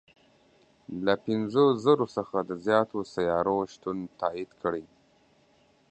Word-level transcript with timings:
له 1.05 1.13
پنځه 1.25 1.63
زرو 1.83 2.05
څخه 2.17 2.37
د 2.49 2.51
زیاتو 2.65 2.97
سیارو 3.13 3.57
شتون 3.73 3.97
تایید 4.19 4.51
کړی. 4.61 4.85